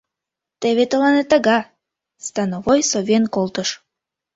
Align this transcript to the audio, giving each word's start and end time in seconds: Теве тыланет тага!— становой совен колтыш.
Теве 0.61 0.83
тыланет 0.91 1.27
тага!— 1.31 1.59
становой 2.27 2.81
совен 2.91 3.23
колтыш. 3.35 3.69